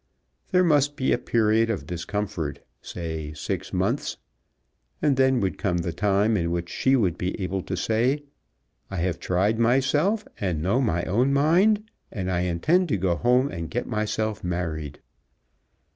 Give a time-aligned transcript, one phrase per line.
[0.49, 4.17] There must be a period of discomfort, say, six months;
[4.99, 8.23] and then would come the time in which she would be able to say,
[8.89, 13.51] "I have tried myself, and know my own mind, and I intend to go home
[13.51, 15.01] and get myself married."